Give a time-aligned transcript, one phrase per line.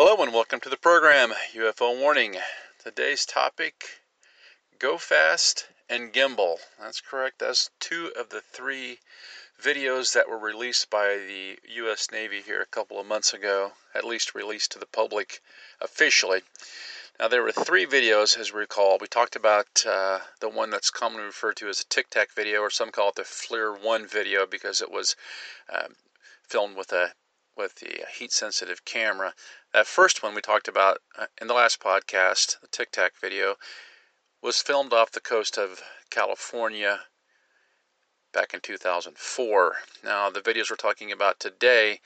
[0.00, 2.36] Hello and welcome to the program UFO Warning.
[2.84, 3.84] Today's topic
[4.78, 6.58] Go Fast and Gimbal.
[6.80, 7.40] That's correct.
[7.40, 9.00] That's two of the three
[9.60, 12.12] videos that were released by the U.S.
[12.12, 15.40] Navy here a couple of months ago, at least released to the public
[15.80, 16.42] officially.
[17.18, 18.98] Now, there were three videos, as we recall.
[19.00, 22.60] We talked about uh, the one that's commonly referred to as a Tic Tac video,
[22.60, 25.16] or some call it the FLIR 1 video because it was
[25.68, 25.96] um,
[26.48, 27.14] filmed with a
[27.58, 29.34] with the heat sensitive camera.
[29.74, 33.56] That first one we talked about uh, in the last podcast, the Tic Tac video,
[34.40, 37.00] was filmed off the coast of California
[38.32, 39.76] back in 2004.
[40.04, 42.00] Now, the videos we're talking about today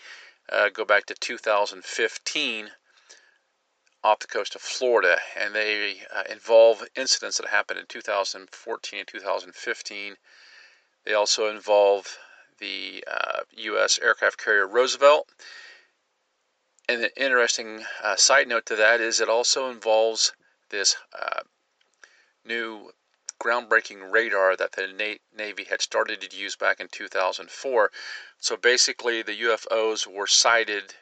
[0.50, 2.70] uh, go back to 2015
[4.04, 9.08] off the coast of Florida, and they uh, involve incidents that happened in 2014 and
[9.08, 10.16] 2015.
[11.04, 12.18] They also involve
[12.62, 13.98] the uh, U.S.
[14.00, 15.28] aircraft carrier Roosevelt.
[16.88, 20.32] And an interesting uh, side note to that is it also involves
[20.70, 21.40] this uh,
[22.44, 22.92] new
[23.42, 27.90] groundbreaking radar that the Na- Navy had started to use back in 2004.
[28.38, 30.94] So basically, the UFOs were sighted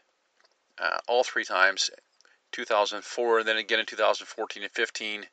[0.78, 1.90] uh, all three times
[2.52, 5.26] 2004 and then again in 2014 and 15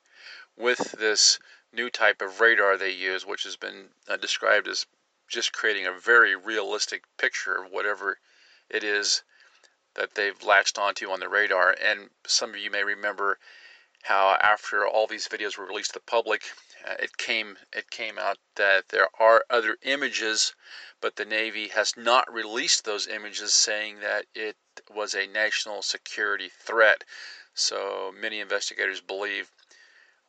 [0.58, 1.40] with this
[1.74, 4.86] new type of radar they use, which has been uh, described as
[5.28, 8.20] just creating a very realistic picture of whatever
[8.70, 9.24] it is
[9.96, 11.76] that they've latched onto on the radar.
[11.84, 13.40] And some of you may remember
[14.04, 16.44] how after all these videos were released to the public,
[16.88, 20.54] uh, it came it came out that there are other images,
[21.02, 24.56] but the Navy has not released those images, saying that it
[24.94, 27.04] was a national security threat.
[27.54, 29.52] So many investigators believe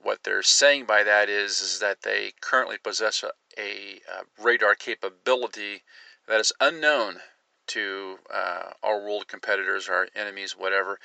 [0.01, 4.01] what they're saying by that is is that they currently possess a, a,
[4.43, 5.83] radar capability
[6.27, 7.21] that is unknown
[7.67, 10.99] to uh, our world competitors, our enemies, whatever,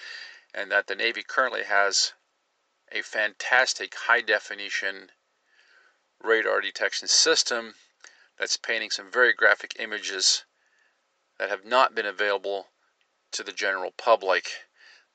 [0.53, 2.13] and that the Navy currently has
[2.91, 5.11] a fantastic high definition
[6.21, 7.75] radar detection system
[8.37, 10.45] that's painting some very graphic images
[11.39, 12.67] that have not been available
[13.31, 14.49] to the general public.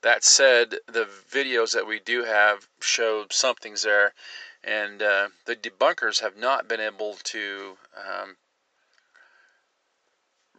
[0.02, 4.14] That said, the videos that we do have show something's there,
[4.62, 8.36] and uh, the debunkers have not been able to um,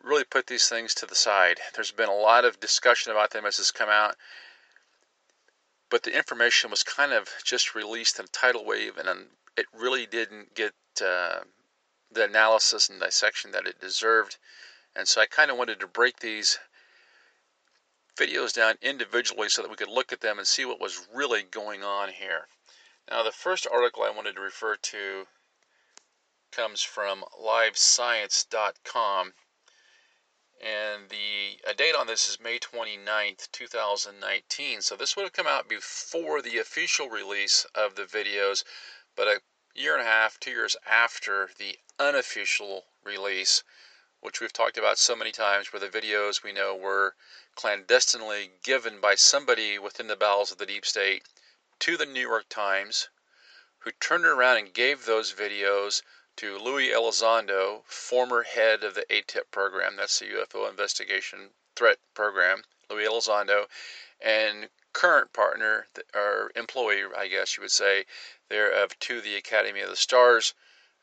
[0.03, 1.59] really put these things to the side.
[1.73, 4.15] There's been a lot of discussion about them as this come out,
[5.89, 10.05] but the information was kind of just released in a tidal wave, and it really
[10.05, 11.39] didn't get uh,
[12.11, 14.37] the analysis and dissection that it deserved.
[14.95, 16.59] And so I kind of wanted to break these
[18.19, 21.41] videos down individually so that we could look at them and see what was really
[21.43, 22.47] going on here.
[23.09, 25.25] Now, the first article I wanted to refer to
[26.51, 29.33] comes from livescience.com.
[30.61, 34.81] And the date on this is May 29th, 2019.
[34.81, 38.65] So this would have come out before the official release of the videos,
[39.15, 39.41] but a
[39.73, 43.63] year and a half, two years after the unofficial release
[44.21, 47.15] which we've talked about so many times, where the videos we know were
[47.59, 51.25] clandestinely given by somebody within the bowels of the deep state
[51.77, 53.09] to the New York Times,
[53.79, 56.01] who turned around and gave those videos
[56.37, 62.63] to Luis Elizondo, former head of the AATIP program, that's the UFO Investigation Threat Program,
[62.89, 63.67] Luis Elizondo,
[64.21, 68.05] and current partner or employee, I guess you would say,
[68.47, 70.53] there of to the Academy of the Stars,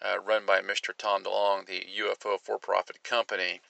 [0.00, 0.96] uh, run by Mr.
[0.96, 3.60] Tom DeLonge, the UFO for profit company.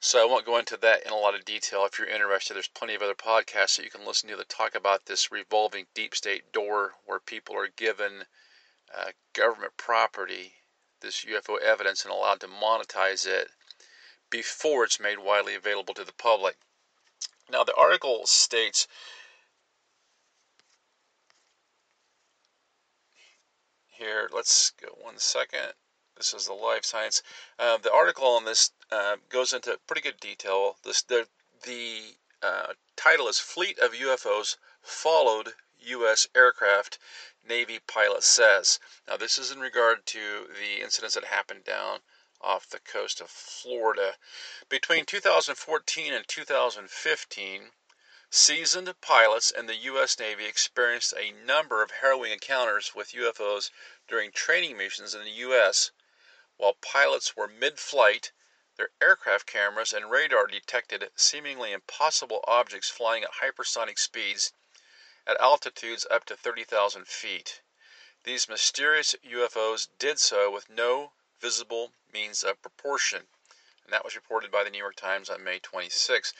[0.00, 1.84] So I won't go into that in a lot of detail.
[1.84, 4.74] If you're interested, there's plenty of other podcasts that you can listen to that talk
[4.74, 8.26] about this revolving deep state door where people are given
[8.96, 10.52] uh, government property,
[11.00, 13.48] this UFO evidence, and allowed to monetize it
[14.30, 16.56] before it's made widely available to the public.
[17.50, 18.86] Now, the article states
[23.88, 24.28] here.
[24.32, 25.72] Let's go one second.
[26.16, 27.22] This is the Live Science.
[27.58, 30.78] Uh, the article on this uh, goes into pretty good detail.
[30.82, 31.28] This the
[31.62, 36.26] the uh, title is "Fleet of UFOs Followed U.S.
[36.34, 36.98] Aircraft."
[37.44, 38.80] Navy pilot says.
[39.06, 42.00] Now, this is in regard to the incidents that happened down
[42.40, 44.16] off the coast of Florida.
[44.70, 47.72] Between 2014 and 2015,
[48.30, 50.18] Seasoned pilots in the U.S.
[50.18, 53.70] Navy experienced a number of harrowing encounters with UFOs
[54.08, 55.92] during training missions in the U.S.
[56.58, 58.32] While pilots were mid flight,
[58.76, 64.54] their aircraft cameras and radar detected seemingly impossible objects flying at hypersonic speeds
[65.26, 67.60] at altitudes up to 30,000 feet.
[68.22, 73.28] These mysterious UFOs did so with no visible means of propulsion.
[73.84, 76.32] and that was reported by the New York Times on May 26.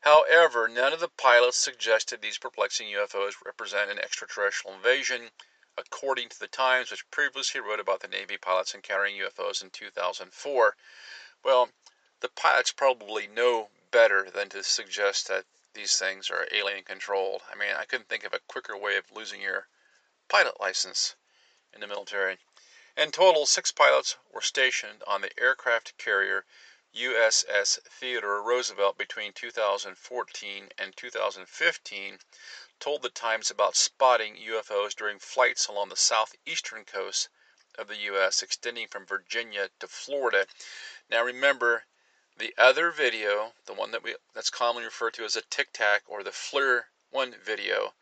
[0.00, 5.30] However, none of the pilots suggested these perplexing UFOs represent an extraterrestrial invasion,
[5.76, 10.76] according to the Times, which previously wrote about the Navy pilots encountering UFOs in 2004.
[11.42, 11.70] Well,
[12.20, 17.42] the pilots probably know better than to suggest that these things are alien controlled.
[17.50, 19.68] I mean, I couldn't think of a quicker way of losing your
[20.28, 21.14] pilot license
[21.72, 22.38] in the military.
[22.96, 26.44] In total, six pilots were stationed on the aircraft carrier
[26.94, 32.18] USS Theodore Roosevelt between 2014 and 2015
[32.80, 37.28] told the Times about spotting UFOs during flights along the southeastern coast
[37.78, 40.46] of the U.S., extending from Virginia to Florida.
[41.10, 41.84] Now, remember,
[42.36, 46.02] the other video, the one that we that's commonly referred to as a Tic Tac
[46.06, 47.94] or the FLIR 1 video,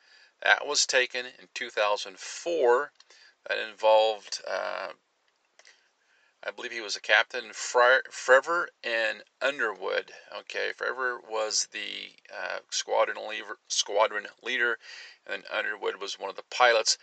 [0.42, 2.92] that was taken in 2004
[3.48, 4.92] that involved, uh,
[6.40, 10.14] I believe he was a captain, Fravor and Underwood.
[10.32, 14.78] Okay, Fravor was the uh, squadron leader, squadron leader,
[15.26, 16.96] and Underwood was one of the pilots.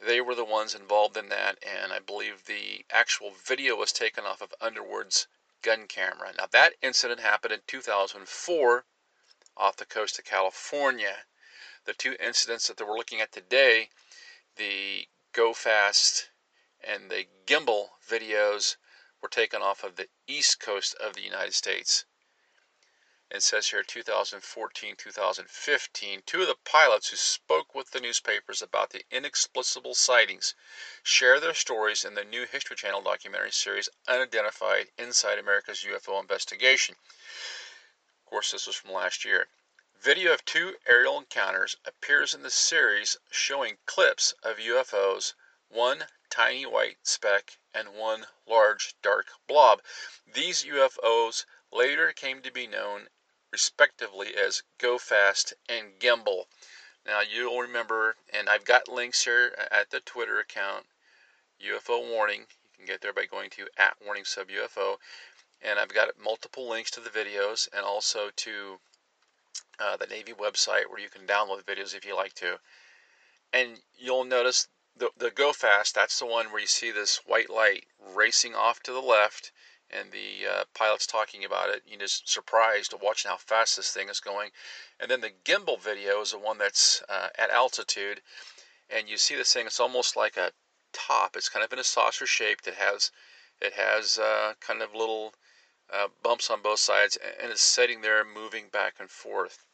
[0.00, 4.26] They were the ones involved in that, and I believe the actual video was taken
[4.26, 5.26] off of Underwood's
[5.62, 6.34] gun camera.
[6.36, 8.84] Now, that incident happened in 2004
[9.56, 11.24] off the coast of California.
[11.84, 13.88] The two incidents that we're looking at today,
[14.56, 16.28] the Go Fast
[16.84, 18.76] and the Gimbal videos
[19.20, 22.04] were taken off of the east coast of the United States.
[23.30, 26.22] It says here 2014 2015.
[26.22, 30.54] Two of the pilots who spoke with the newspapers about the inexplicable sightings
[31.02, 36.96] share their stories in the new History Channel documentary series Unidentified Inside America's UFO Investigation.
[38.24, 39.48] Of course, this was from last year.
[40.00, 45.34] Video of two aerial encounters appears in the series showing clips of UFOs,
[45.68, 49.82] one tiny white speck and one large dark blob.
[50.26, 53.08] These UFOs later came to be known
[53.50, 56.46] respectively as Go Fast and Gimbal.
[57.06, 60.86] Now you'll remember, and I've got links here at the Twitter account,
[61.64, 62.46] UFO Warning.
[62.72, 64.98] You can get there by going to at Warning Sub UFO,
[65.62, 68.80] and I've got multiple links to the videos and also to
[69.78, 72.58] uh, the Navy website where you can download videos if you like to.
[73.52, 77.50] And you'll notice the, the Go Fast, that's the one where you see this white
[77.50, 79.52] light racing off to the left
[79.90, 81.82] and the uh, pilot's talking about it.
[81.86, 84.50] You're just surprised watching how fast this thing is going.
[85.00, 88.20] And then the gimbal video is the one that's uh, at altitude,
[88.90, 89.66] and you see this thing.
[89.66, 90.52] It's almost like a
[90.92, 91.36] top.
[91.36, 92.60] It's kind of in a saucer shape.
[92.66, 93.10] It has
[93.60, 95.34] it has uh, kind of little
[95.92, 99.64] uh, bumps on both sides, and it's sitting there moving back and forth.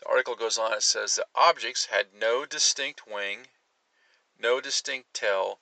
[0.00, 3.48] The article goes on, it says the objects had no distinct wing,
[4.40, 5.58] no distinct tail,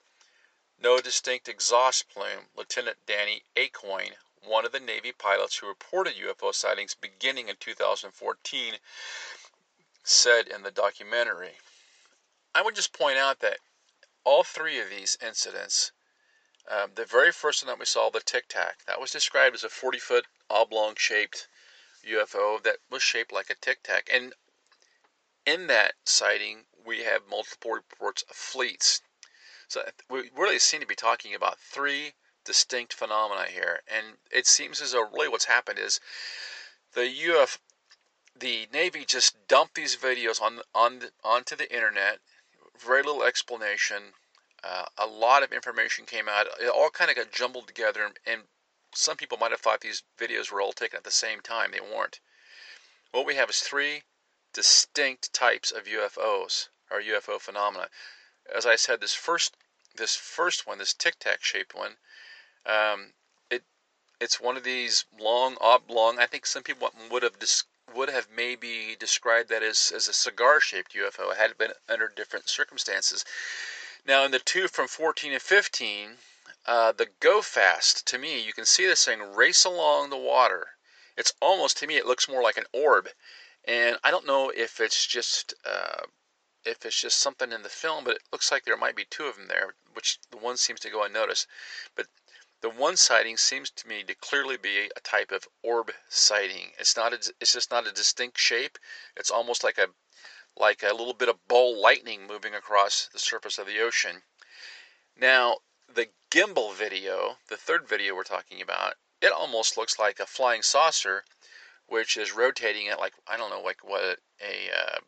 [0.81, 2.45] no distinct exhaust plume.
[2.55, 8.75] Lieutenant Danny Accoin, one of the Navy pilots who reported UFO sightings beginning in 2014,
[10.03, 11.57] said in the documentary.
[12.55, 13.59] I would just point out that
[14.23, 15.91] all three of these incidents,
[16.69, 19.63] um, the very first one that we saw, the Tic Tac, that was described as
[19.63, 21.47] a 40 foot oblong shaped
[22.05, 24.09] UFO that was shaped like a tic tac.
[24.11, 24.33] And
[25.45, 29.01] in that sighting, we have multiple reports of fleets.
[29.67, 33.81] So we really seem to be talking about three distinct phenomena here.
[33.87, 35.99] And it seems as though really what's happened is
[36.93, 37.59] the UF,
[38.35, 42.19] the Navy just dumped these videos on on onto the internet.
[42.77, 44.13] Very little explanation.
[44.63, 46.47] Uh, a lot of information came out.
[46.59, 48.41] It all kind of got jumbled together, and, and
[48.93, 51.71] some people might have thought these videos were all taken at the same time.
[51.71, 52.19] They weren't.
[53.11, 54.03] What we have is three
[54.53, 57.89] distinct types of UFOs or UFO phenomena.
[58.53, 59.55] As I said, this first
[59.95, 61.97] this first one, this tic tac shaped one,
[62.65, 63.13] um,
[63.49, 63.63] it
[64.19, 66.19] it's one of these long oblong.
[66.19, 70.13] I think some people would have dis- would have maybe described that as as a
[70.13, 71.35] cigar shaped UFO.
[71.35, 73.25] had It been under different circumstances.
[74.05, 76.17] Now, in the two from 14 and 15,
[76.65, 80.77] uh, the Go Fast, to me, you can see this thing race along the water.
[81.17, 83.09] It's almost, to me, it looks more like an orb.
[83.65, 86.03] And I don't know if it's just uh,
[86.65, 89.25] if it's just something in the film, but it looks like there might be two
[89.25, 91.47] of them there, which the one seems to go unnoticed.
[91.95, 92.07] But
[92.61, 96.71] the one sighting seems to me to clearly be a type of orb sighting.
[96.77, 97.13] It's not.
[97.13, 98.77] A, it's just not a distinct shape.
[99.15, 99.87] It's almost like a
[100.57, 104.23] like a little bit of ball lightning moving across the surface of the ocean.
[105.15, 110.25] Now, the gimbal video, the third video we're talking about, it almost looks like a
[110.25, 111.23] flying saucer,
[111.89, 114.99] which is rotating at like I don't know, like what a uh,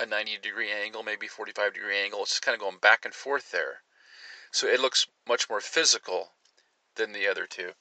[0.00, 2.22] a 90 degree angle, maybe 45 degree angle.
[2.22, 3.82] It's just kind of going back and forth there.
[4.50, 6.32] So it looks much more physical
[6.96, 7.72] than the other two.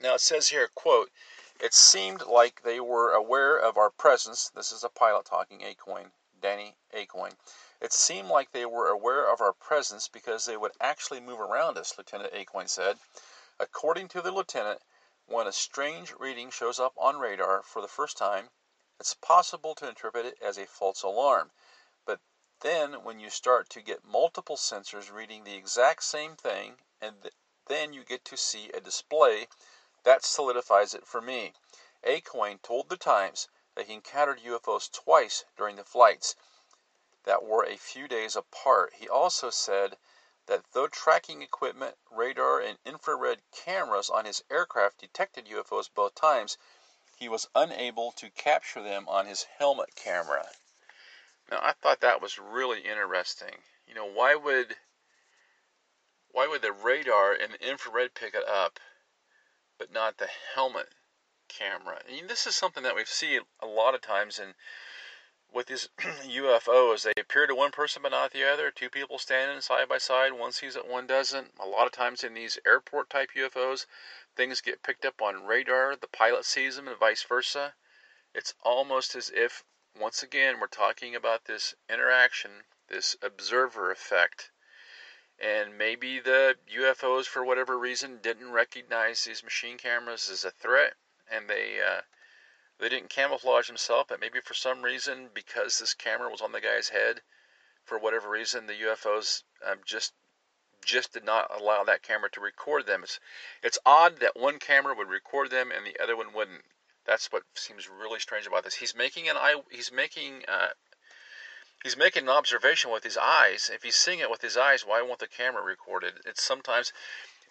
[0.00, 1.10] Now it says here, quote,
[1.58, 4.50] it seemed like they were aware of our presence.
[4.54, 7.34] This is a pilot talking, Accoin, Danny Accoin.
[7.80, 11.78] It seemed like they were aware of our presence because they would actually move around
[11.78, 12.98] us, Lieutenant Accoin said.
[13.58, 14.82] According to the lieutenant,
[15.28, 18.48] when a strange reading shows up on radar for the first time,
[19.00, 21.50] it's possible to interpret it as a false alarm.
[22.04, 22.20] But
[22.60, 27.34] then when you start to get multiple sensors reading the exact same thing and th-
[27.66, 29.48] then you get to see a display
[30.04, 31.54] that solidifies it for me.
[32.04, 36.36] Accoin told the Times that he encountered UFOs twice during the flights
[37.24, 38.94] that were a few days apart.
[38.94, 39.98] He also said
[40.46, 46.56] that though tracking equipment, radar, and infrared cameras on his aircraft detected UFOs both times,
[47.16, 50.48] he was unable to capture them on his helmet camera.
[51.50, 53.62] Now, I thought that was really interesting.
[53.86, 54.76] You know, why would
[56.30, 58.78] why would the radar and the infrared pick it up,
[59.78, 60.92] but not the helmet
[61.48, 62.02] camera?
[62.06, 64.54] I mean, this is something that we see a lot of times in
[65.52, 67.02] with these UFOs.
[67.02, 68.70] They appear to one person but not the other.
[68.70, 70.32] Two people standing side by side.
[70.32, 71.52] One sees it, one doesn't.
[71.58, 73.86] A lot of times in these airport type UFOs,
[74.34, 75.96] things get picked up on radar.
[75.96, 77.74] The pilot sees them and vice versa.
[78.34, 79.64] It's almost as if,
[79.98, 84.50] once again, we're talking about this interaction, this observer effect
[85.38, 90.94] and maybe the UFOs, for whatever reason, didn't recognize these machine cameras as a threat,
[91.30, 92.00] and they uh,
[92.78, 94.06] they didn't camouflage themselves.
[94.08, 97.20] But maybe for some reason, because this camera was on the guy's head,
[97.84, 100.12] for whatever reason, the UFOs um, just
[100.84, 103.02] just did not allow that camera to record them.
[103.02, 103.18] It's
[103.62, 106.62] it's odd that one camera would record them and the other one wouldn't.
[107.04, 108.74] That's what seems really strange about this.
[108.74, 109.62] He's making an eye.
[109.70, 110.68] He's making uh,
[111.82, 113.70] he's making an observation with his eyes.
[113.72, 116.14] If he's seeing it with his eyes, why won't the camera record it?
[116.24, 116.92] It's sometimes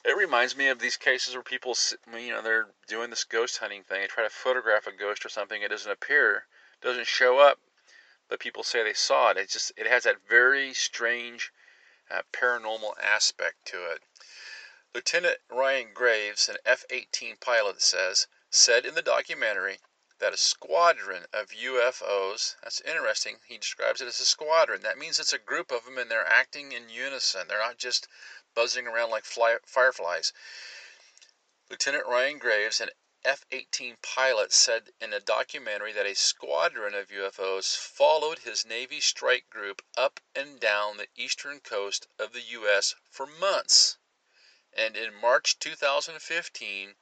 [0.08, 1.76] it reminds me of these cases where people,
[2.14, 4.02] you know, they're doing this ghost hunting thing.
[4.02, 5.64] They try to photograph a ghost or something.
[5.64, 6.46] It doesn't appear,
[6.82, 7.60] doesn't show up,
[8.30, 9.38] but people say they saw it.
[9.38, 11.52] It just it has that very strange
[12.12, 14.04] uh, paranormal aspect to it.
[14.94, 19.80] Lieutenant Ryan Graves, an F-18 pilot, says said in the documentary
[20.20, 24.82] that a squadron of UFOs, that's interesting, he describes it as a squadron.
[24.82, 27.48] That means it's a group of them and they're acting in unison.
[27.48, 28.08] They're not just
[28.56, 30.34] buzzing around like fly, fireflies.
[31.70, 32.90] Lieutenant Ryan Graves, an
[33.24, 39.02] F 18 pilot, said in a documentary that a squadron of UFOs followed his Navy
[39.02, 42.96] strike group up and down the eastern coast of the U.S.
[43.10, 43.98] for months.
[44.72, 46.96] And in March 2015,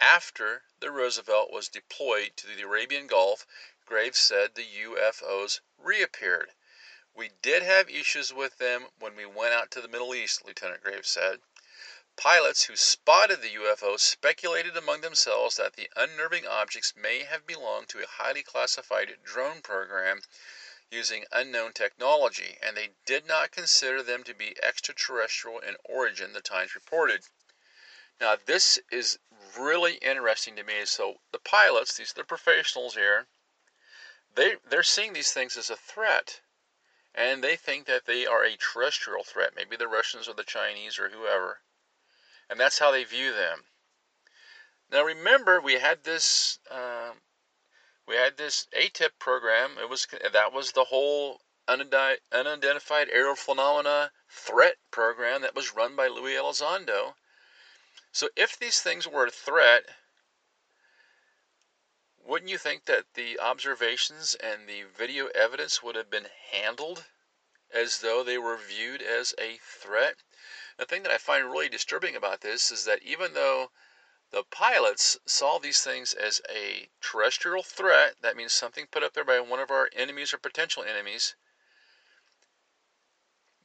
[0.00, 3.46] after the Roosevelt was deployed to the Arabian Gulf,
[3.84, 6.54] Graves said the UFOs reappeared.
[7.16, 10.82] We did have issues with them when we went out to the Middle East, Lieutenant
[10.82, 11.40] Graves said.
[12.16, 17.88] Pilots who spotted the UFOs speculated among themselves that the unnerving objects may have belonged
[17.90, 20.22] to a highly classified drone program
[20.90, 26.40] using unknown technology, and they did not consider them to be extraterrestrial in origin, the
[26.40, 27.24] Times reported.
[28.20, 29.18] Now, this is
[29.56, 30.84] really interesting to me.
[30.84, 33.28] So, the pilots, these are the professionals here,
[34.34, 36.40] they, they're seeing these things as a threat.
[37.14, 40.98] And they think that they are a terrestrial threat, maybe the Russians or the Chinese
[40.98, 41.60] or whoever.
[42.50, 43.64] And that's how they view them.
[44.90, 46.58] Now, remember, we had this.
[46.70, 47.12] Uh,
[48.06, 49.78] we had this ATIP program.
[49.78, 56.08] It was that was the whole unidentified aerial phenomena threat program that was run by
[56.08, 57.14] Luis Elizondo
[58.14, 59.86] so if these things were a threat,
[62.24, 67.04] wouldn't you think that the observations and the video evidence would have been handled
[67.70, 70.16] as though they were viewed as a threat?
[70.78, 73.70] The thing that I find really disturbing about this is that even though
[74.30, 79.24] the pilots saw these things as a terrestrial threat, that means something put up there
[79.24, 81.34] by one of our enemies or potential enemies,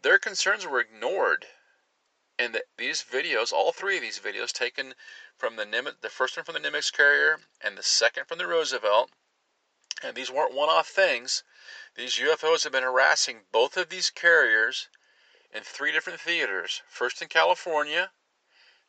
[0.01, 1.47] their concerns were ignored
[2.39, 4.95] and the, these videos, all three of these videos, taken
[5.37, 8.47] from the Nimitz, the first one from the Nimitz carrier and the second from the
[8.47, 9.11] Roosevelt,
[10.01, 11.43] and these weren't one-off things.
[11.95, 14.87] These UFOs have been harassing both of these carriers
[15.51, 16.81] in three different theaters.
[16.87, 18.11] First in California,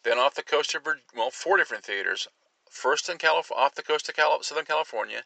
[0.04, 2.28] then off the coast of well, four different theaters.
[2.70, 5.24] First in Calif- off the coast of Cal- Southern California,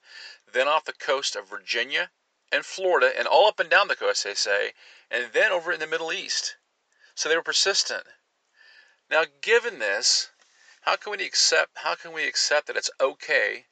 [0.50, 2.11] then off the coast of Virginia
[2.50, 4.73] and Florida, and all up and down the coast, they say,
[5.11, 6.57] and then over in the Middle East.
[7.14, 8.06] So they were persistent.
[9.09, 10.30] Now, given this,
[10.80, 13.66] how can we accept how can we accept that it's okay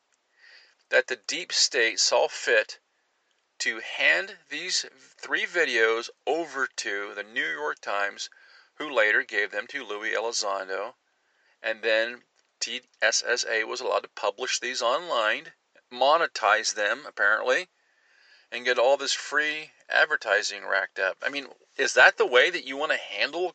[0.91, 2.79] that the deep state saw fit
[3.59, 4.87] to hand these
[5.19, 8.31] three videos over to the New York Times,
[8.75, 10.95] who later gave them to Luis Elizondo,
[11.63, 12.25] and then
[12.61, 15.53] FTSSA was allowed to publish these online,
[15.91, 17.69] monetize them apparently,
[18.53, 21.17] and get all this free advertising racked up.
[21.25, 21.47] I mean,
[21.79, 23.55] is that the way that you want to handle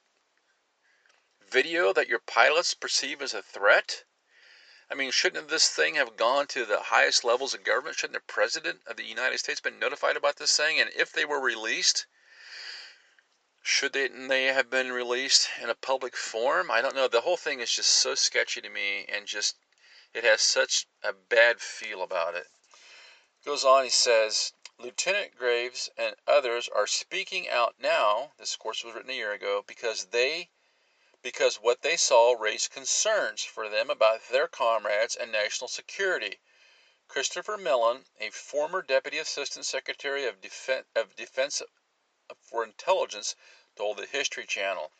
[1.49, 4.03] video that your pilots perceive as a threat?
[4.89, 7.97] I mean, shouldn't this thing have gone to the highest levels of government?
[7.97, 10.79] Shouldn't the President of the United States been notified about this thing?
[10.79, 12.07] And if they were released,
[13.61, 16.71] should they, they have been released in a public forum?
[16.71, 17.07] I don't know.
[17.07, 19.57] The whole thing is just so sketchy to me and just,
[20.13, 22.47] it has such a bad feel about it.
[23.45, 28.93] Goes on, he says, Lieutenant Graves and others are speaking out now, this course was
[28.93, 30.51] written a year ago, because they
[31.23, 36.39] because what they saw raised concerns for them about their comrades and national security.
[37.07, 41.63] Christopher Mellon, a former Deputy Assistant Secretary of Defense, of Defense
[42.39, 43.35] for Intelligence,
[43.75, 44.91] told the History Channel.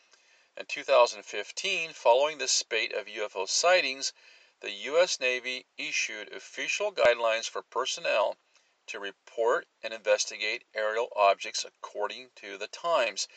[0.56, 4.12] In 2015, following the spate of UFO sightings,
[4.58, 5.20] the U.S.
[5.20, 8.36] Navy issued official guidelines for personnel
[8.88, 13.28] to report and investigate aerial objects according to the times.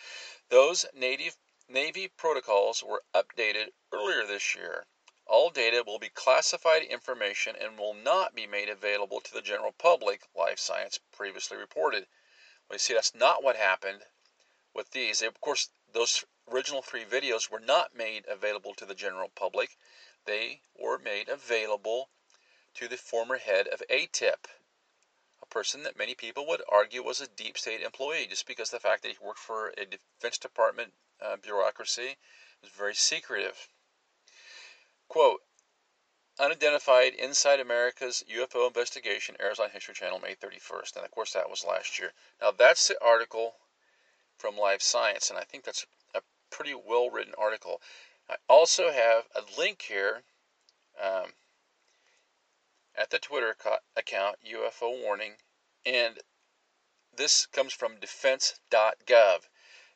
[0.50, 4.86] Those native Navy protocols were updated earlier this year.
[5.26, 9.72] All data will be classified information and will not be made available to the general
[9.72, 12.08] public, Live Science previously reported.
[12.68, 14.02] Well, you see, that's not what happened
[14.74, 15.22] with these.
[15.22, 19.78] Of course, those original three videos were not made available to the general public.
[20.26, 22.10] They were made available
[22.74, 24.61] to the former head of AATIP, a
[25.52, 29.04] person that many people would argue was a deep state employee just because the fact
[29.04, 32.18] that he worked for a Defense Department uh, bureaucracy
[32.62, 33.68] was very secretive.
[35.08, 35.42] Quote,
[36.40, 40.96] Unidentified Inside America's UFO Investigation airs on History Channel May 31st.
[40.96, 42.14] And of course, that was last year.
[42.42, 43.56] Now, that's the article
[44.38, 47.82] from Live Science, and I think that's a pretty well written article.
[48.30, 50.24] I also have a link here
[51.00, 51.34] um,
[53.12, 53.56] the Twitter
[53.96, 55.36] account, UFO Warning,
[55.86, 56.22] and
[57.14, 59.50] this comes from defense.gov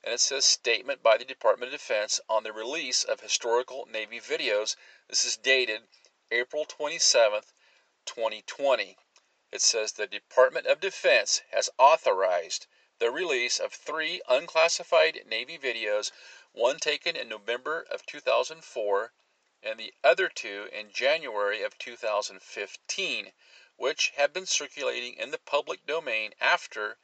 [0.03, 4.19] and it says statement by the Department of Defense on the release of historical Navy
[4.19, 4.75] videos.
[5.09, 5.87] This is dated
[6.29, 7.53] April 27th,
[8.05, 8.97] 2020.
[9.51, 12.67] It says the Department of Defense has authorized
[12.99, 16.11] the release of three unclassified Navy videos,
[16.51, 19.11] one taken in November of 2004
[19.65, 23.33] and the other two in January of 2015,
[23.77, 26.97] which have been circulating in the public domain after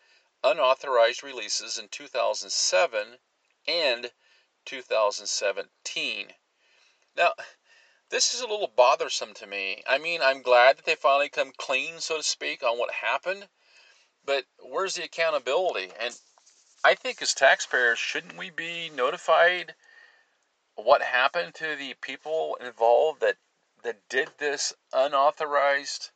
[0.43, 3.17] unauthorized releases in 2007
[3.67, 4.12] and
[4.65, 6.34] 2017.
[7.15, 7.34] Now,
[8.10, 9.84] this is a little bothersome to me.
[9.88, 13.47] I mean, I'm glad that they finally come clean, so to speak, on what happened,
[14.24, 15.91] but where's the accountability?
[16.00, 16.15] And
[16.84, 19.76] I think as taxpayers, shouldn't we be notified
[20.84, 23.38] what happened to the people involved that
[23.84, 26.12] that did this unauthorized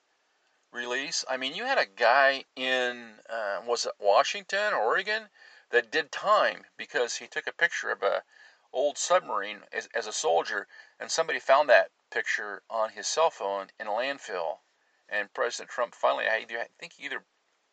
[0.71, 1.25] release.
[1.29, 5.29] I mean, you had a guy in, uh, was it Washington, Oregon,
[5.71, 8.23] that did time because he took a picture of a
[8.71, 10.67] old submarine as, as a soldier,
[10.99, 14.57] and somebody found that picture on his cell phone in a landfill.
[15.07, 17.23] And President Trump finally, I, I think, either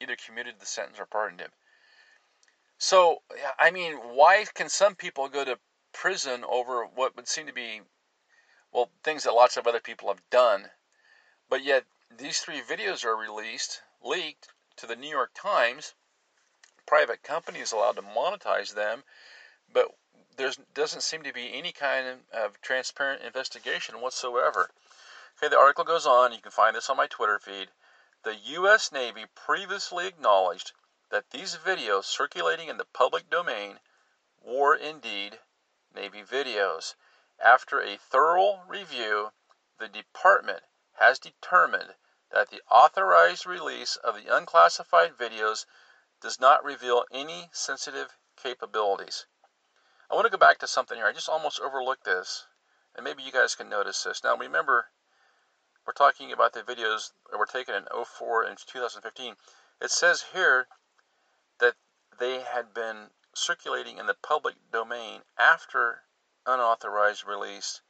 [0.00, 1.50] either commuted the sentence or pardoned him.
[2.78, 3.22] So,
[3.58, 5.58] I mean, why can some people go to
[5.92, 7.82] prison over what would seem to be,
[8.72, 10.70] well, things that lots of other people have done,
[11.48, 15.94] but yet these three videos are released, leaked to the New York Times.
[16.86, 19.04] Private companies allowed to monetize them,
[19.72, 19.94] but
[20.36, 24.70] there doesn't seem to be any kind of transparent investigation whatsoever.
[25.38, 26.32] Okay, the article goes on.
[26.32, 27.68] You can find this on my Twitter feed.
[28.22, 28.92] The U.S.
[28.92, 30.72] Navy previously acknowledged
[31.10, 33.78] that these videos circulating in the public domain
[34.42, 35.38] were indeed
[35.94, 36.94] Navy videos.
[37.38, 39.32] After a thorough review,
[39.78, 40.62] the department
[40.94, 41.94] has determined
[42.30, 45.66] that the authorized release of the unclassified videos
[46.20, 49.26] does not reveal any sensitive capabilities.
[50.10, 51.06] I want to go back to something here.
[51.06, 52.46] I just almost overlooked this,
[52.94, 54.22] and maybe you guys can notice this.
[54.22, 54.86] Now, remember,
[55.86, 59.34] we're talking about the videos that were taken in 04 and 2015.
[59.80, 60.68] It says here
[61.58, 61.74] that
[62.18, 66.02] they had been circulating in the public domain after
[66.46, 67.80] unauthorized release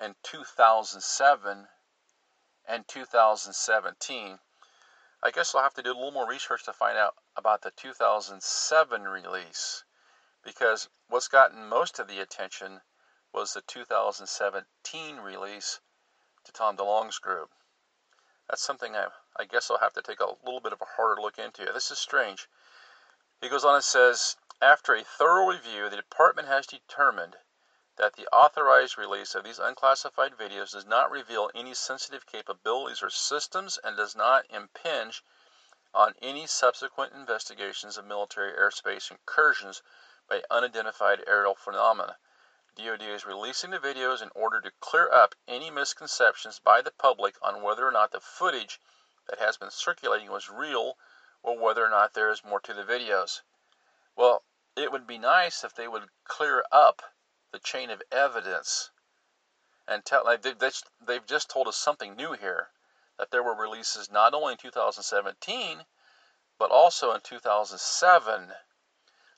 [0.00, 1.68] in 2007
[2.66, 4.38] and 2017.
[5.22, 7.72] I guess I'll have to do a little more research to find out about the
[7.72, 9.84] 2007 release
[10.44, 12.80] because what's gotten most of the attention
[13.32, 15.80] was the 2017 release
[16.44, 17.50] to Tom DeLonge's group.
[18.48, 21.20] That's something I, I guess I'll have to take a little bit of a harder
[21.20, 21.70] look into.
[21.72, 22.48] This is strange.
[23.42, 27.36] He goes on and says, after a thorough review, the department has determined
[27.96, 33.08] that the authorized release of these unclassified videos does not reveal any sensitive capabilities or
[33.08, 35.22] systems and does not impinge
[35.94, 39.82] on any subsequent investigations of military airspace incursions
[40.28, 42.18] by unidentified aerial phenomena.
[42.74, 47.36] DoD is releasing the videos in order to clear up any misconceptions by the public
[47.42, 48.80] on whether or not the footage
[49.28, 50.96] that has been circulating was real
[51.42, 53.42] or whether or not there is more to the videos.
[54.14, 54.42] Well,
[54.78, 57.02] it would be nice if they would clear up
[57.52, 58.90] the chain of evidence
[59.86, 62.68] and tell like they've, just told us something new here
[63.18, 65.84] that there were releases not only in 2017
[66.58, 68.52] but also in 2007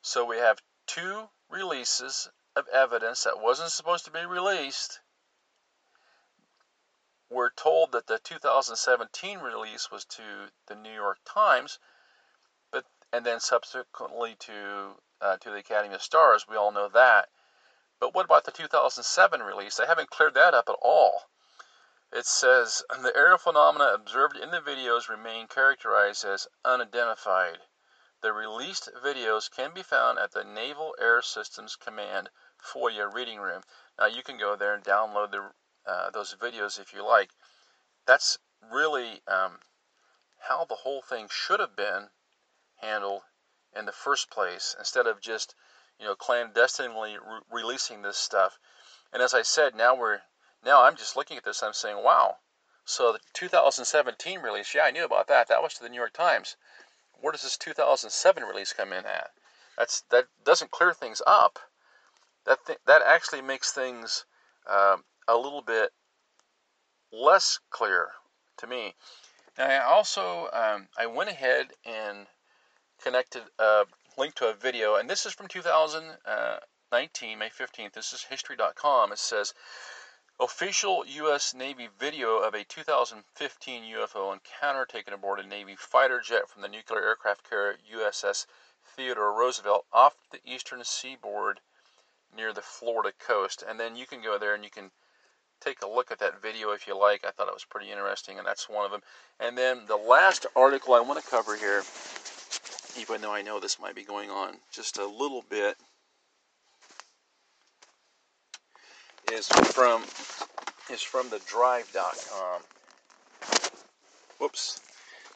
[0.03, 5.01] so we have two releases of evidence that wasn't supposed to be released.
[7.29, 11.79] We're told that the 2017 release was to the New York Times
[12.73, 17.29] but and then subsequently to uh, to the Academy of Stars we all know that
[18.01, 19.77] but what about the 2007 release?
[19.77, 21.29] They haven't cleared that up at all.
[22.11, 27.61] It says the aerial phenomena observed in the videos remain characterized as unidentified.
[28.23, 33.65] The released videos can be found at the Naval Air Systems Command FOIA reading room.
[33.99, 35.53] Now you can go there and download the,
[35.85, 37.33] uh, those videos if you like.
[38.07, 39.61] That's really um,
[40.39, 42.09] how the whole thing should have been
[42.77, 43.25] handled
[43.77, 45.55] in the first place instead of just
[46.01, 48.59] you know, clandestinely re- releasing this stuff.
[49.13, 50.21] And as I said, now we're
[50.65, 51.63] now I'm just looking at this.
[51.63, 52.37] I'm saying, wow.
[52.85, 55.49] So the 2017 release, yeah, I knew about that.
[55.49, 56.57] That was to the New York Times.
[57.13, 59.31] Where does this 2007 release come in at?
[59.77, 61.59] That's that doesn't clear things up.
[62.47, 64.25] That th- that actually makes things
[64.67, 65.93] um, a little bit
[67.13, 68.13] less clear
[68.57, 68.95] to me.
[69.59, 72.27] Now, I also um, I went ahead and
[73.03, 73.85] connected uh,
[74.19, 77.93] link to a video, and this is from 2019, May 15th.
[77.93, 79.13] This is history.com.
[79.13, 79.55] It says,
[80.39, 81.53] Official U.S.
[81.53, 86.69] Navy video of a 2015 UFO encounter taken aboard a Navy fighter jet from the
[86.69, 88.47] nuclear aircraft carrier USS
[88.97, 91.61] Theodore Roosevelt off the eastern seaboard
[92.35, 93.63] near the Florida coast.
[93.67, 94.91] And then you can go there and you can
[95.61, 97.23] take a look at that video if you like.
[97.25, 99.03] I thought it was pretty interesting, and that's one of them.
[99.39, 101.83] And then the last article I want to cover here
[102.99, 105.77] even though I know this might be going on just a little bit,
[109.33, 110.03] is from
[110.91, 112.63] is from the drive.com.
[114.39, 114.81] Whoops,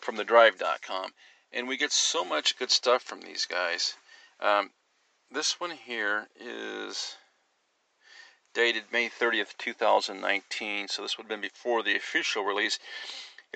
[0.01, 1.13] from the drive.com,
[1.53, 3.95] and we get so much good stuff from these guys.
[4.41, 4.71] Um,
[5.31, 7.17] this one here is
[8.55, 12.79] dated May 30th, 2019, so this would have been before the official release.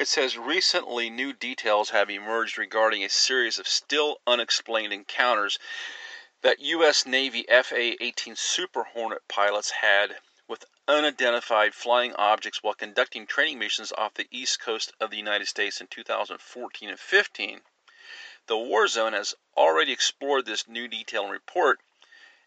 [0.01, 5.59] It says recently new details have emerged regarding a series of still unexplained encounters
[6.41, 7.05] that U.S.
[7.05, 13.91] Navy FA 18 Super Hornet pilots had with unidentified flying objects while conducting training missions
[13.91, 17.63] off the east coast of the United States in 2014 and 15.
[18.47, 21.81] The War Zone has already explored this new detail and report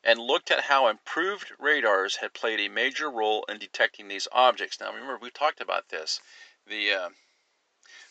[0.05, 4.79] and looked at how improved radars had played a major role in detecting these objects.
[4.79, 6.21] Now, remember, we talked about this.
[6.65, 7.09] The uh,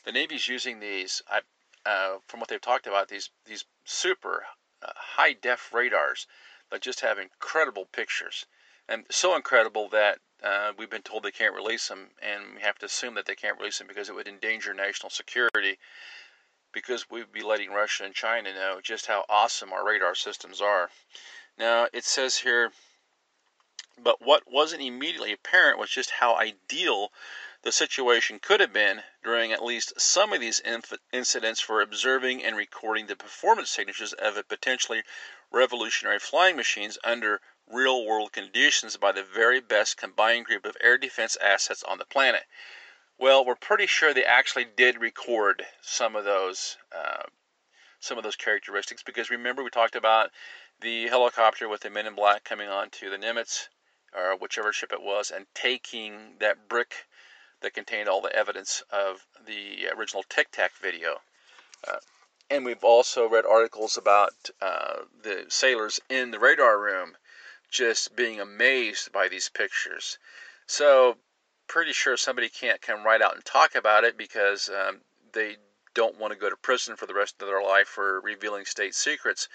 [0.04, 1.22] the Navy's using these,
[1.84, 4.44] uh, from what they've talked about, these these super
[4.82, 6.26] uh, high def radars
[6.70, 8.46] that just have incredible pictures,
[8.88, 12.78] and so incredible that uh, we've been told they can't release them, and we have
[12.78, 15.78] to assume that they can't release them because it would endanger national security.
[16.72, 20.88] Because we'd be letting Russia and China know just how awesome our radar systems are.
[21.58, 22.70] Now it says here,
[24.02, 27.10] but what wasn't immediately apparent was just how ideal
[27.62, 32.42] the situation could have been during at least some of these inf- incidents for observing
[32.42, 35.02] and recording the performance signatures of a potentially
[35.50, 40.96] revolutionary flying machines under real world conditions by the very best combined group of air
[40.96, 42.44] defense assets on the planet.
[43.18, 47.24] Well, we're pretty sure they actually did record some of those uh,
[48.00, 50.30] some of those characteristics because remember we talked about
[50.80, 53.68] the helicopter with the men in black coming onto the Nimitz
[54.14, 57.06] or whichever ship it was and taking that brick
[57.60, 61.20] that contained all the evidence of the original Tic Tac video.
[61.86, 61.98] Uh,
[62.48, 67.16] and we've also read articles about uh, the sailors in the radar room
[67.70, 70.18] just being amazed by these pictures.
[70.66, 71.18] So,
[71.68, 75.56] pretty sure somebody can't come right out and talk about it because um, they
[75.94, 78.94] don't want to go to prison for the rest of their life for revealing state
[78.94, 79.48] secrets.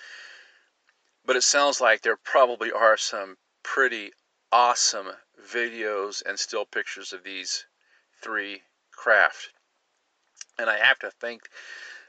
[1.26, 4.12] But it sounds like there probably are some pretty
[4.52, 7.66] awesome videos and still pictures of these
[8.26, 9.50] three craft.
[10.58, 11.44] And I have to think,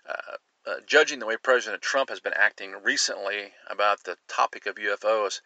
[0.09, 4.77] uh, uh, judging the way President Trump has been acting recently about the topic of
[4.77, 5.43] UFOs,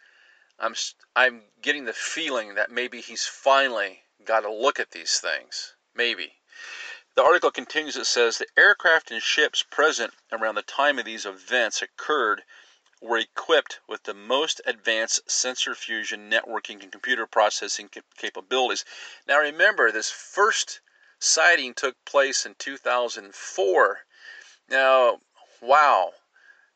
[0.61, 0.75] I'm
[1.17, 5.75] I'm getting the feeling that maybe he's finally got a look at these things.
[5.95, 6.35] Maybe.
[7.17, 7.97] The article continues.
[7.97, 12.45] It says the aircraft and ships present around the time of these events occurred
[13.03, 18.85] were equipped with the most advanced sensor fusion networking and computer processing capabilities.
[19.27, 20.81] Now remember, this first
[21.19, 24.05] sighting took place in 2004.
[24.69, 25.21] Now,
[25.63, 26.13] wow,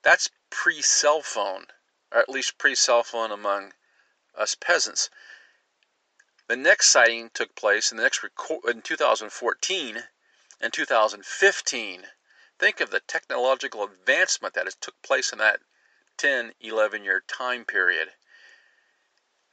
[0.03, 1.67] that's pre cell phone,
[2.11, 3.75] or at least pre cell phone among
[4.35, 5.11] us peasants.
[6.47, 10.05] The next sighting took place in the next record in 2014
[10.61, 12.07] and 2015.
[12.59, 15.61] Think of the technological advancement that has took place in that
[16.17, 18.13] 10, 11 year time period.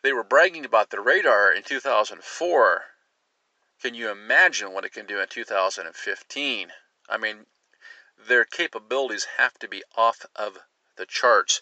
[0.03, 2.85] They were bragging about the radar in 2004.
[3.81, 6.73] Can you imagine what it can do in 2015?
[7.09, 7.45] I mean,
[8.27, 10.59] their capabilities have to be off of
[10.95, 11.61] the charts.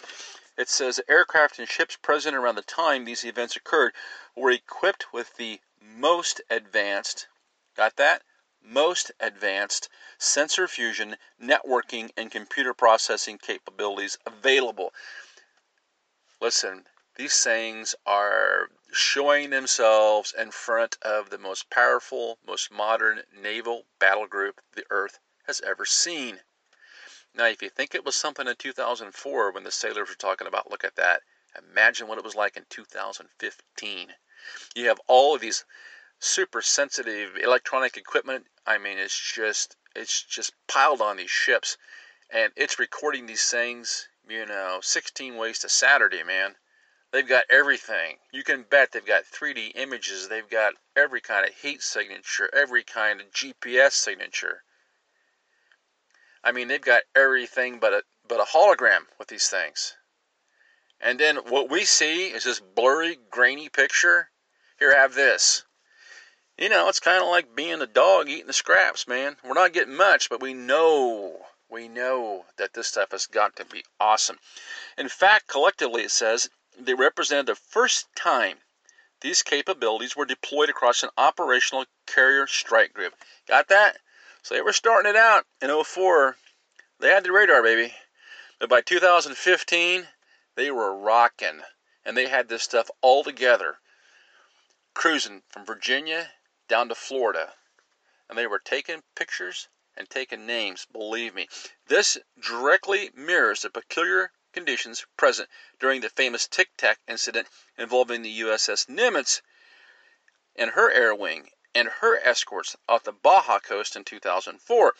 [0.57, 3.93] It says aircraft and ships present around the time these events occurred
[4.35, 7.27] were equipped with the most advanced,
[7.75, 8.23] got that?
[8.61, 14.93] Most advanced sensor fusion, networking, and computer processing capabilities available.
[16.41, 23.85] Listen, these things are showing themselves in front of the most powerful, most modern naval
[23.99, 26.39] battle group the Earth has ever seen.
[27.33, 30.71] Now, if you think it was something in 2004 when the sailors were talking about,
[30.71, 31.21] look at that,
[31.57, 34.15] imagine what it was like in 2015.
[34.75, 35.65] You have all of these
[36.19, 38.45] super sensitive electronic equipment.
[38.65, 41.77] I mean, it's just it's just piled on these ships,
[42.29, 44.07] and it's recording these things.
[44.27, 46.55] You know, 16 ways to Saturday, man.
[47.11, 48.17] They've got everything.
[48.31, 50.27] You can bet they've got 3D images.
[50.27, 54.63] They've got every kind of heat signature, every kind of GPS signature.
[56.43, 59.95] I mean, they've got everything but a but a hologram with these things.
[61.01, 64.29] And then what we see is this blurry, grainy picture.
[64.77, 65.63] Here, have this
[66.59, 69.37] you know, it's kind of like being a dog eating the scraps, man.
[69.45, 71.37] We're not getting much, but we know,
[71.71, 74.37] we know that this stuff has got to be awesome.
[74.97, 78.57] In fact, collectively, it says they represented the first time
[79.21, 83.13] these capabilities were deployed across an operational carrier strike group.
[83.47, 83.97] Got that?
[84.43, 86.35] So they were starting it out in 04.
[86.99, 87.93] They had the radar, baby.
[88.59, 90.07] But by 2015,
[90.55, 91.61] they were rocking.
[92.05, 93.77] And they had this stuff all together.
[94.93, 96.29] Cruising from Virginia
[96.69, 97.53] down to Florida.
[98.29, 101.49] And they were taking pictures and taking names, believe me.
[101.87, 108.39] This directly mirrors the peculiar conditions present during the famous Tic Tac incident involving the
[108.41, 109.41] USS Nimitz
[110.55, 114.93] and her air wing and her escorts off the Baja coast in 2004.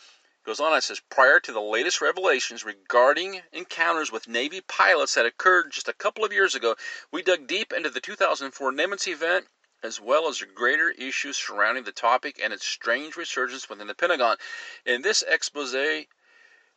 [0.46, 5.26] Goes on and says, prior to the latest revelations regarding encounters with Navy pilots that
[5.26, 6.76] occurred just a couple of years ago,
[7.12, 9.48] we dug deep into the 2004 Nimitz event
[9.84, 13.96] as well as the greater issues surrounding the topic and its strange resurgence within the
[13.96, 14.38] Pentagon.
[14.86, 16.06] In this expose,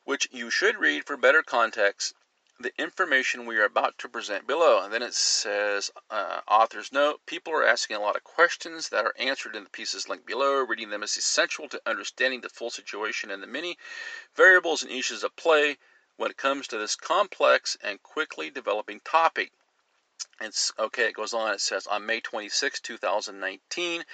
[0.04, 2.14] which you should read for better context,
[2.60, 4.82] the information we are about to present below.
[4.84, 9.04] And then it says, uh, author's note, people are asking a lot of questions that
[9.04, 10.64] are answered in the pieces linked below.
[10.64, 13.78] Reading them is essential to understanding the full situation and the many
[14.36, 15.76] variables and issues at play
[16.16, 19.50] when it comes to this complex and quickly developing topic.
[20.40, 21.52] It's okay, it goes on.
[21.54, 24.04] It says on May 26, 2019,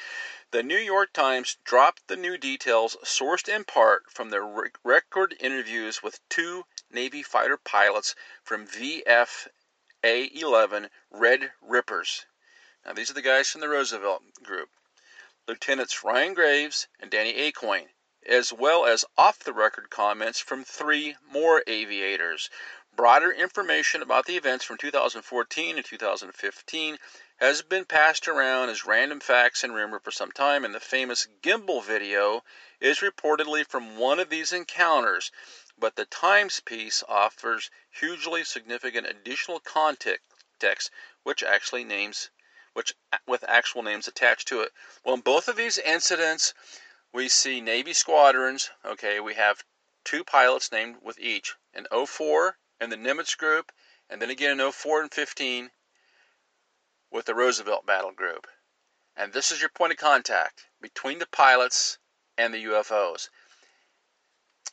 [0.50, 6.02] the New York Times dropped the new details sourced in part from the record interviews
[6.02, 9.48] with two Navy fighter pilots from VF
[10.02, 12.26] A 11 Red Rippers.
[12.84, 14.70] Now, these are the guys from the Roosevelt Group
[15.46, 17.88] Lieutenants Ryan Graves and Danny Accoin,
[18.26, 22.50] as well as off the record comments from three more aviators
[22.98, 26.98] Broader information about the events from 2014 and 2015
[27.36, 31.28] has been passed around as random facts and rumor for some time, and the famous
[31.40, 32.42] gimbal video
[32.80, 35.30] is reportedly from one of these encounters.
[35.78, 40.90] But the Times piece offers hugely significant additional context,
[41.22, 42.30] which actually names,
[42.72, 42.94] which
[43.28, 44.72] with actual names attached to it.
[45.04, 46.52] Well, in both of these incidents,
[47.12, 48.70] we see Navy squadrons.
[48.84, 49.62] Okay, we have
[50.02, 51.54] two pilots named with each.
[51.72, 53.72] In 04 and the Nimitz group,
[54.08, 55.70] and then again in 04 and 15
[57.10, 58.46] with the Roosevelt battle group.
[59.16, 61.98] And this is your point of contact between the pilots
[62.36, 63.30] and the UFOs.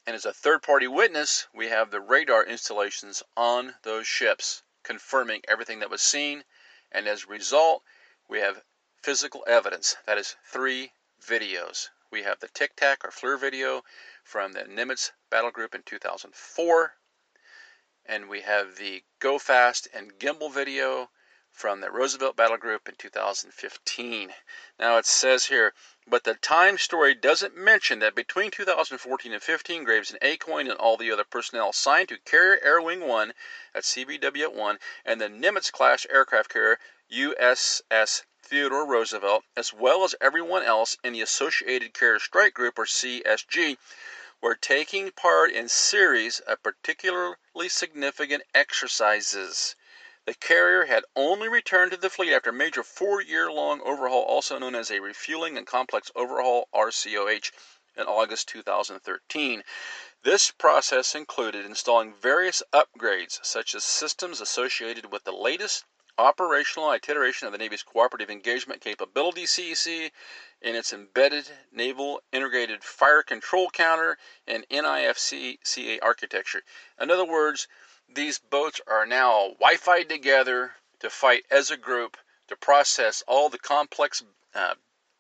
[0.06, 5.42] And as a third party witness, we have the radar installations on those ships confirming
[5.48, 6.44] everything that was seen.
[6.92, 7.84] And as a result,
[8.28, 8.64] we have
[9.02, 9.96] physical evidence.
[10.06, 11.90] That is three videos.
[12.12, 13.84] We have the Tic Tac or FLIR video
[14.24, 16.96] from the Nimitz battle group in 2004
[18.06, 21.10] and we have the Go Fast and Gimbal video
[21.52, 24.34] from the Roosevelt Battle Group in 2015.
[24.78, 25.74] Now it says here,
[26.06, 30.74] but the time story doesn't mention that between 2014 and 15, Graves and Accoin and
[30.74, 33.34] all the other personnel assigned to Carrier Air Wing 1
[33.74, 36.78] at CVW at 1 and the Nimitz class aircraft carrier
[37.12, 42.86] USS Theodore Roosevelt, as well as everyone else in the Associated Carrier Strike Group or
[42.86, 43.78] CSG,
[44.42, 49.76] were taking part in series of particularly significant exercises.
[50.26, 54.24] The carrier had only returned to the fleet after a major four year long overhaul,
[54.24, 57.52] also known as a refueling and complex overhaul RCOH,
[57.98, 59.64] in August 2013.
[60.24, 65.86] This process included installing various upgrades, such as systems associated with the latest
[66.18, 70.12] operational iteration of the Navy's Cooperative Engagement Capability CEC
[70.62, 76.64] in its embedded Naval Integrated Fire Control Counter Air NIFC CA architecture.
[77.00, 77.68] In other words,
[78.08, 83.50] these boats are now Wi Fi together to fight as a group to process all
[83.50, 84.24] the complex
[84.54, 84.76] uh,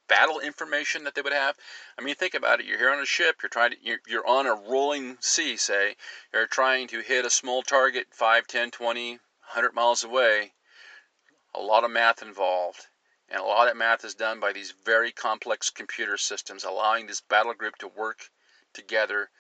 [0.08, 1.58] battle information that they would have.
[1.98, 2.66] I mean, think about it.
[2.66, 3.42] You're here on a ship.
[3.42, 3.78] You're trying to.
[3.82, 5.58] You're, you're on a rolling sea.
[5.58, 5.96] Say
[6.32, 10.54] you're trying to hit a small target 5, 10, 20, 100 miles away.
[11.58, 12.88] A lot of math involved,
[13.30, 17.22] and a lot of math is done by these very complex computer systems, allowing this
[17.22, 18.30] battle group to work
[18.74, 19.32] together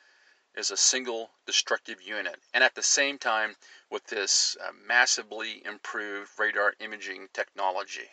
[0.56, 3.58] as a single destructive unit, and at the same time
[3.89, 8.10] with this uh, massively improved radar imaging technology.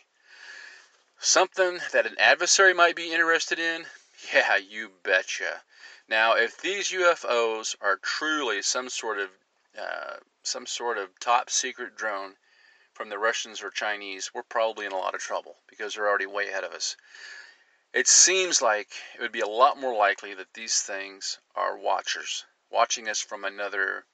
[1.20, 3.86] Something that an adversary might be interested in?
[4.34, 5.62] Yeah, you betcha.
[6.08, 9.30] Now, if these UFOs are truly some sort of
[9.78, 12.36] uh, some sort of top secret drone
[13.02, 16.24] from the Russians or Chinese, we're probably in a lot of trouble because they're already
[16.24, 16.96] way ahead of us.
[17.92, 22.44] It seems like it would be a lot more likely that these things are watchers,
[22.70, 24.04] watching us from another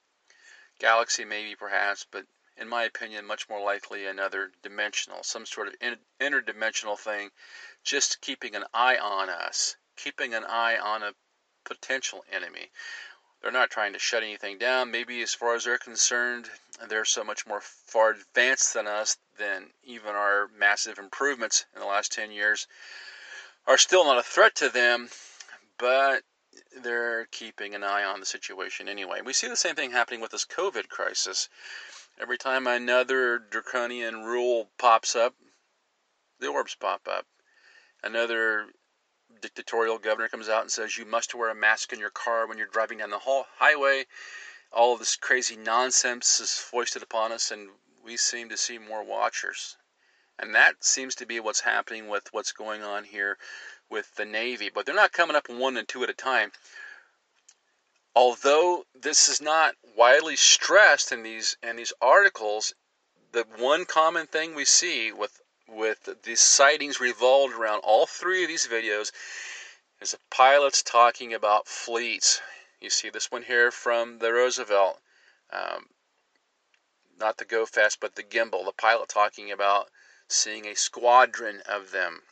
[0.79, 2.25] galaxy, maybe perhaps, but
[2.57, 5.75] in my opinion, much more likely another dimensional, some sort of
[6.19, 7.29] interdimensional thing,
[7.83, 11.13] just keeping an eye on us, keeping an eye on a
[11.63, 12.71] potential enemy.
[13.41, 14.91] They're not trying to shut anything down.
[14.91, 16.49] Maybe, as far as they're concerned,
[16.87, 21.87] they're so much more far advanced than us, than even our massive improvements in the
[21.87, 22.67] last 10 years
[23.65, 25.09] are still not a threat to them,
[25.77, 26.23] but
[26.81, 29.21] they're keeping an eye on the situation anyway.
[29.21, 31.49] We see the same thing happening with this COVID crisis.
[32.19, 35.35] Every time another draconian rule pops up,
[36.39, 37.25] the orbs pop up.
[38.03, 38.67] Another
[39.41, 42.57] dictatorial governor comes out and says you must wear a mask in your car when
[42.57, 43.19] you're driving down the
[43.57, 44.05] highway.
[44.71, 47.69] All of this crazy nonsense is foisted upon us, and
[48.03, 49.77] we seem to see more watchers.
[50.37, 53.37] And that seems to be what's happening with what's going on here
[53.89, 54.69] with the Navy.
[54.69, 56.51] But they're not coming up one and two at a time.
[58.15, 62.73] Although this is not widely stressed in these in these articles,
[63.31, 68.47] the one common thing we see with with these sightings revolved around all three of
[68.47, 69.11] these videos
[70.01, 72.41] is the pilots talking about fleets.
[72.79, 75.01] You see this one here from the Roosevelt,
[75.51, 75.89] um,
[77.17, 78.65] not the Go Fast, but the gimbal.
[78.65, 79.91] The pilot talking about
[80.27, 82.23] seeing a squadron of them.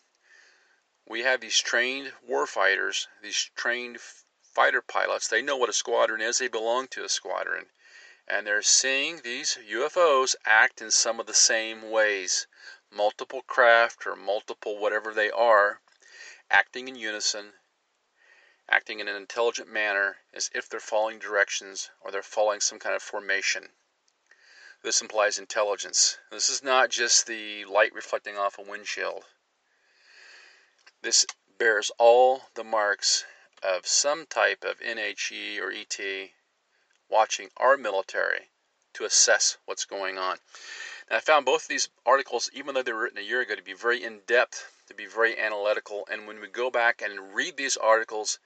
[1.06, 5.28] We have these trained warfighters, these trained fighter pilots.
[5.28, 7.69] They know what a squadron is, they belong to a squadron.
[8.28, 12.47] And they're seeing these UFOs act in some of the same ways.
[12.91, 15.82] Multiple craft or multiple whatever they are,
[16.50, 17.54] acting in unison,
[18.69, 22.95] acting in an intelligent manner as if they're following directions or they're following some kind
[22.95, 23.69] of formation.
[24.84, 26.17] This implies intelligence.
[26.30, 29.26] This is not just the light reflecting off a windshield.
[31.02, 31.26] This
[31.58, 33.26] bears all the marks
[33.63, 36.32] of some type of NHE or ET
[37.10, 38.50] watching our military
[38.93, 40.38] to assess what's going on.
[41.10, 43.62] I found both of these articles, even though they were written a year ago, to
[43.62, 46.08] be very in depth, to be very analytical.
[46.12, 48.39] And when we go back and read these articles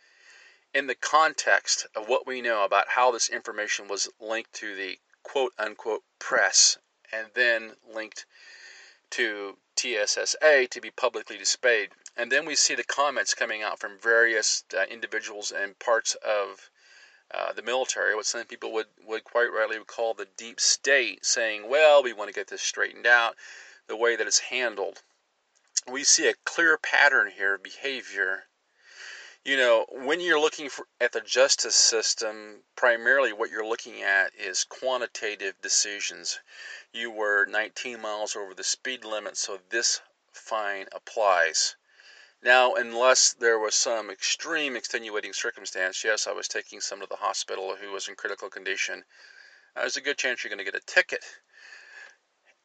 [0.73, 4.99] in the context of what we know about how this information was linked to the
[5.23, 6.77] quote unquote press
[7.11, 8.25] and then linked
[9.11, 11.91] to TTSA to be publicly displayed.
[12.15, 16.69] And then we see the comments coming out from various uh, individuals and parts of
[17.33, 21.69] uh, the military, what some people would, would quite rightly call the deep state, saying,
[21.69, 23.35] well, we want to get this straightened out,
[23.87, 25.01] the way that it's handled.
[25.91, 28.45] We see a clear pattern here of behavior
[29.43, 34.35] you know, when you're looking for, at the justice system, primarily what you're looking at
[34.35, 36.39] is quantitative decisions.
[36.93, 39.99] You were 19 miles over the speed limit, so this
[40.31, 41.75] fine applies.
[42.43, 47.17] Now, unless there was some extreme extenuating circumstance, yes, I was taking someone to the
[47.17, 49.05] hospital who was in critical condition,
[49.75, 51.23] there's a good chance you're going to get a ticket.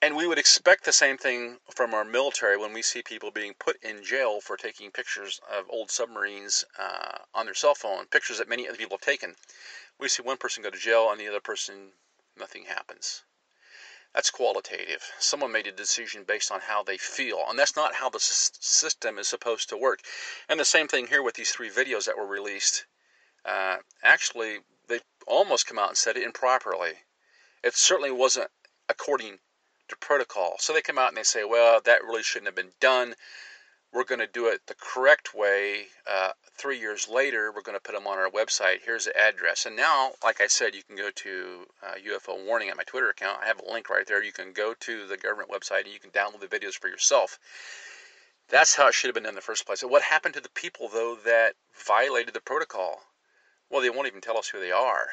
[0.01, 3.55] And we would expect the same thing from our military when we see people being
[3.55, 8.39] put in jail for taking pictures of old submarines uh, on their cell phone, pictures
[8.39, 9.37] that many other people have taken.
[9.99, 11.93] We see one person go to jail and the other person,
[12.37, 13.25] nothing happens.
[14.17, 15.13] That's qualitative.
[15.19, 19.19] Someone made a decision based on how they feel, and that's not how the system
[19.19, 20.01] is supposed to work.
[20.49, 22.87] And the same thing here with these three videos that were released.
[23.45, 26.95] Uh, actually, they almost come out and said it improperly.
[27.63, 28.51] It certainly wasn't
[28.89, 29.39] according
[29.89, 30.57] to protocol.
[30.61, 33.17] So they come out and they say, well, that really shouldn't have been done.
[33.97, 35.87] We're going to do it the correct way.
[36.07, 38.83] Uh, three years later, we're going to put them on our website.
[38.85, 39.65] Here's the address.
[39.65, 43.09] And now, like I said, you can go to uh, UFO Warning at my Twitter
[43.09, 43.41] account.
[43.43, 44.23] I have a link right there.
[44.23, 47.39] You can go to the government website and you can download the videos for yourself.
[48.51, 49.83] That's how it should have been done in the first place.
[49.83, 53.01] what happened to the people, though, that violated the protocol?
[53.71, 55.09] Well, they won't even tell us who they are.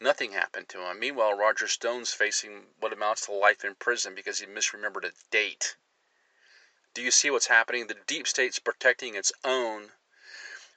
[0.00, 0.98] Nothing happened to him.
[0.98, 5.76] Meanwhile, Roger Stone's facing what amounts to life in prison because he misremembered a date.
[6.98, 7.86] Do you see what's happening?
[7.86, 9.92] The deep state's protecting its own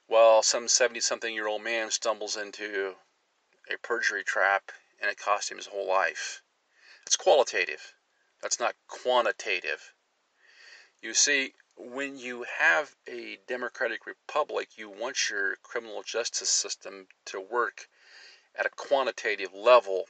[0.06, 2.94] while some 70 something year old man stumbles into
[3.68, 4.70] a perjury trap
[5.00, 6.40] and it costs him his whole life.
[7.04, 7.96] It's qualitative,
[8.40, 9.92] that's not quantitative.
[11.00, 17.40] You see, when you have a democratic republic, you want your criminal justice system to
[17.40, 17.88] work
[18.54, 20.06] at a quantitative level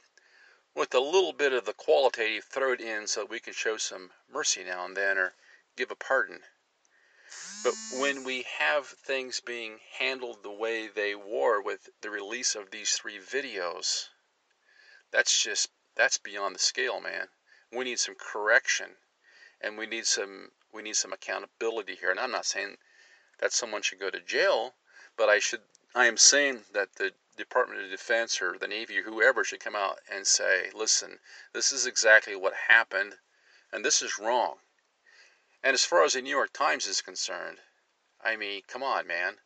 [0.75, 4.63] with a little bit of the qualitative thrown in so we can show some mercy
[4.63, 5.33] now and then or
[5.75, 6.43] give a pardon.
[7.63, 12.71] But when we have things being handled the way they were with the release of
[12.71, 14.09] these three videos,
[15.11, 17.29] that's just that's beyond the scale, man.
[17.71, 18.97] We need some correction
[19.61, 22.11] and we need some we need some accountability here.
[22.11, 22.77] And I'm not saying
[23.39, 24.75] that someone should go to jail,
[25.15, 25.61] but I should
[25.95, 29.75] I am saying that the Department of Defense or the Navy or whoever should come
[29.75, 31.19] out and say, listen,
[31.53, 33.17] this is exactly what happened,
[33.71, 34.59] and this is wrong.
[35.65, 37.61] And as far as the New York Times is concerned,
[38.19, 39.39] I mean, come on, man.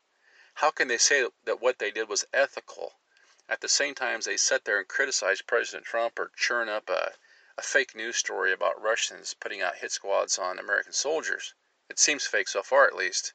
[0.55, 2.99] How can they say that what they did was ethical?
[3.47, 6.89] At the same time, as they sit there and criticize President Trump or churn up
[6.89, 7.13] a,
[7.55, 11.53] a fake news story about Russians putting out hit squads on American soldiers.
[11.87, 13.33] It seems fake so far, at least.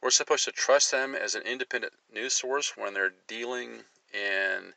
[0.00, 3.84] We're supposed to trust them as an independent news source when they're dealing
[4.14, 4.74] in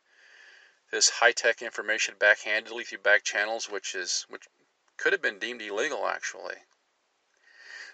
[0.91, 4.49] this high-tech information backhandedly through back channels, which is which
[4.97, 6.55] could have been deemed illegal actually.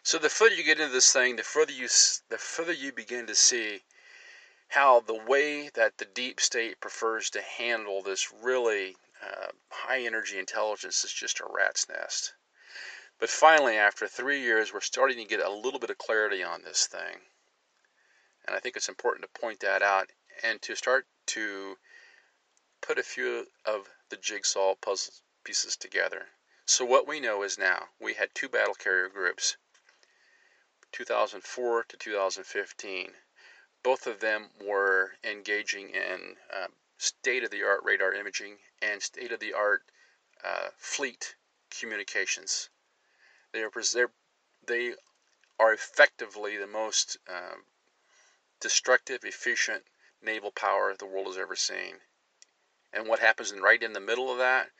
[0.03, 1.87] So the further you get into this thing, the further you
[2.29, 3.83] the further you begin to see
[4.69, 10.39] how the way that the deep state prefers to handle this really uh, high energy
[10.39, 12.33] intelligence is just a rat's nest.
[13.19, 16.63] But finally, after three years, we're starting to get a little bit of clarity on
[16.63, 17.21] this thing.
[18.47, 20.09] And I think it's important to point that out
[20.41, 21.77] and to start to
[22.81, 26.25] put a few of the jigsaw puzzle pieces together.
[26.65, 29.57] So, what we know is now we had two battle carrier groups
[30.91, 33.15] 2004 to 2015.
[33.83, 36.67] Both of them were engaging in uh,
[36.97, 39.83] state of the art radar imaging and state of the art
[40.43, 41.35] uh, fleet
[41.69, 42.69] communications.
[43.51, 43.71] They are
[44.67, 44.95] they
[45.57, 47.65] are effectively the most um,
[48.59, 49.85] destructive, efficient
[50.21, 52.01] naval power the world has ever seen.
[52.93, 54.71] And what happens right in the middle of that?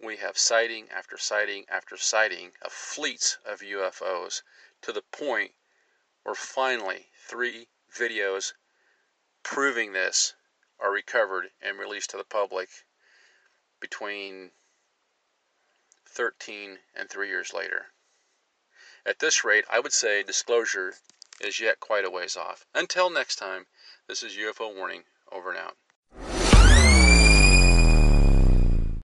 [0.00, 4.42] We have sighting after sighting after sighting of fleets of UFOs
[4.82, 5.52] to the point
[6.22, 8.52] where finally three videos
[9.42, 10.34] proving this
[10.78, 12.68] are recovered and released to the public
[13.80, 14.50] between
[16.06, 17.86] 13 and 3 years later.
[19.04, 20.94] At this rate, I would say disclosure
[21.40, 22.66] is yet quite a ways off.
[22.74, 23.66] Until next time,
[24.06, 25.76] this is UFO Warning, over and out.